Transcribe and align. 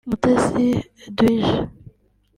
Mutesi 0.09 0.65
Eduige 1.07 1.55